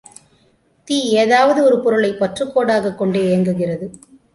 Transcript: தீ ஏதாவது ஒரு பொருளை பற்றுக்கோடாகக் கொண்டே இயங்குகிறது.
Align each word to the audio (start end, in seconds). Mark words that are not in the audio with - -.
தீ 0.87 0.97
ஏதாவது 1.13 1.63
ஒரு 1.63 1.79
பொருளை 1.79 2.11
பற்றுக்கோடாகக் 2.11 2.95
கொண்டே 2.95 3.23
இயங்குகிறது. 3.27 3.87